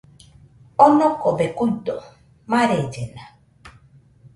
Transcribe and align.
Onokobe 0.85 1.47
kuido, 1.57 1.97
marellena 2.51 3.23